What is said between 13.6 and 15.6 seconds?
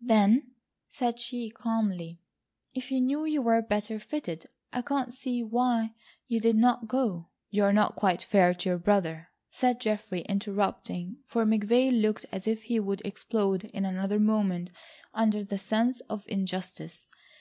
in another moment under the